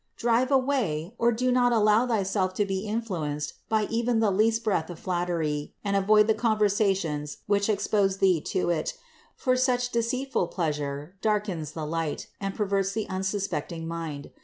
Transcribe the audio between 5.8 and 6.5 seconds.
and avoid the